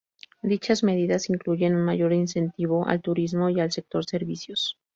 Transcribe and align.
Dichas 0.41 0.83
medidas 0.83 1.29
incluyen 1.29 1.75
un 1.75 1.83
mayor 1.83 2.11
incentivo 2.11 2.87
al 2.87 3.03
turismo 3.03 3.51
y 3.51 3.59
al 3.59 3.71
sector 3.71 4.03
servicios. 4.03 4.75